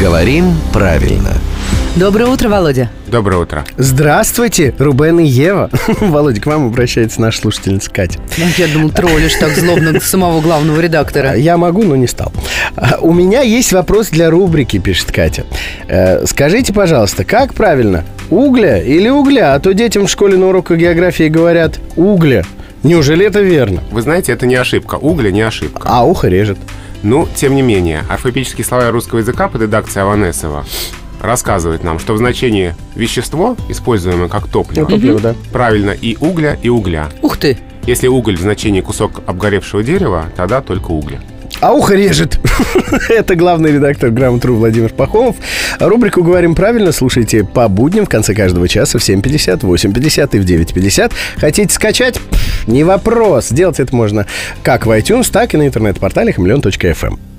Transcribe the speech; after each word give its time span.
Говорим 0.00 0.54
правильно. 0.72 1.30
Доброе 1.96 2.26
утро, 2.26 2.50
Володя. 2.50 2.90
Доброе 3.06 3.38
утро. 3.38 3.64
Здравствуйте, 3.78 4.74
Рубен 4.78 5.18
и 5.20 5.24
Ева. 5.26 5.70
Володя, 6.00 6.40
к 6.42 6.46
вам 6.46 6.66
обращается 6.66 7.22
наша 7.22 7.40
слушательница 7.40 7.90
Катя. 7.90 8.20
Я 8.58 8.68
думал, 8.68 8.90
троллишь 8.90 9.34
так 9.36 9.52
злобно 9.52 9.98
самого 10.00 10.42
главного 10.42 10.78
редактора. 10.80 11.34
Я 11.34 11.56
могу, 11.56 11.82
но 11.84 11.96
не 11.96 12.06
стал. 12.06 12.32
А, 12.76 12.98
У 13.00 13.14
меня 13.14 13.40
есть 13.40 13.72
вопрос 13.72 14.08
для 14.08 14.28
рубрики, 14.28 14.78
пишет 14.78 15.10
Катя. 15.10 15.46
Э, 15.88 16.26
Скажите, 16.26 16.74
пожалуйста, 16.74 17.24
как 17.24 17.54
правильно? 17.54 18.04
Угля 18.28 18.82
или 18.82 19.08
угля? 19.08 19.54
А 19.54 19.60
то 19.60 19.72
детям 19.72 20.06
в 20.06 20.10
школе 20.10 20.36
на 20.36 20.48
уроках 20.48 20.76
географии 20.76 21.28
говорят 21.28 21.80
угля. 21.96 22.44
Неужели 22.82 23.24
это 23.24 23.40
верно? 23.40 23.82
Вы 23.90 24.02
знаете, 24.02 24.32
это 24.32 24.46
не 24.46 24.56
ошибка. 24.56 24.96
Угля 24.96 25.30
не 25.30 25.40
ошибка. 25.40 25.88
А 25.90 26.04
ухо 26.04 26.28
режет. 26.28 26.58
Ну, 27.02 27.28
тем 27.34 27.54
не 27.54 27.62
менее, 27.62 28.02
орфоэпические 28.08 28.64
слова 28.64 28.90
русского 28.90 29.18
языка 29.20 29.48
под 29.48 29.62
редакцией 29.62 30.04
Аванесова 30.04 30.64
рассказывает 31.20 31.82
нам, 31.82 31.98
что 31.98 32.14
в 32.14 32.18
значении 32.18 32.74
вещество, 32.94 33.56
используемое 33.68 34.28
как 34.28 34.48
топливо, 34.48 34.88
Топливо, 34.88 35.20
да. 35.20 35.34
правильно 35.52 35.90
и 35.90 36.16
угля, 36.20 36.56
и 36.62 36.68
угля. 36.68 37.08
Ух 37.22 37.36
ты. 37.36 37.58
Если 37.86 38.08
уголь 38.08 38.36
в 38.36 38.40
значении 38.40 38.80
кусок 38.80 39.22
обгоревшего 39.26 39.82
дерева, 39.82 40.26
тогда 40.36 40.60
только 40.60 40.90
угля. 40.90 41.20
А 41.60 41.72
ухо 41.72 41.94
режет. 41.94 42.38
Это 43.08 43.34
главный 43.34 43.72
редактор 43.72 44.10
Грамотру 44.10 44.56
Владимир 44.56 44.90
Пахомов. 44.90 45.36
Рубрику 45.80 46.22
«Говорим 46.22 46.54
правильно» 46.54 46.92
слушайте 46.92 47.44
по 47.44 47.66
будням 47.68 48.04
в 48.04 48.08
конце 48.10 48.34
каждого 48.34 48.68
часа 48.68 48.98
в 48.98 49.02
7.50, 49.02 49.60
8.50 49.60 50.36
и 50.36 50.38
в 50.38 50.44
9.50. 50.44 51.12
Хотите 51.38 51.72
скачать? 51.72 52.20
Не 52.66 52.84
вопрос. 52.84 53.48
Сделать 53.48 53.80
это 53.80 53.94
можно 53.94 54.26
как 54.62 54.86
в 54.86 54.90
iTunes, 54.90 55.30
так 55.30 55.54
и 55.54 55.56
на 55.56 55.66
интернет-портале 55.66 56.32
хамелеон.фм. 56.32 57.35